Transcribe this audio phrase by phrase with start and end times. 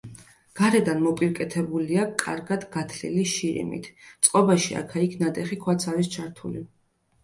[0.61, 3.93] გარედან მოპირკეთებულია კარგად გათლილი შირიმით,
[4.27, 6.71] წყობაში აქა-იქ ნატეხი ქვაც არის ჩართული.